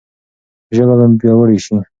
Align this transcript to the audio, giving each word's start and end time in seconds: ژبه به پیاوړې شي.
ژبه 0.75 0.93
به 0.99 1.05
پیاوړې 1.19 1.57
شي. 1.65 1.75